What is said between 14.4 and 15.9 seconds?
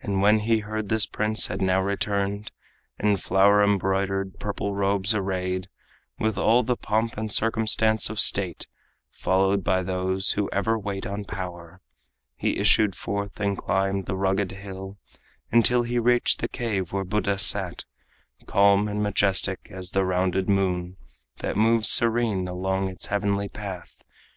hill Until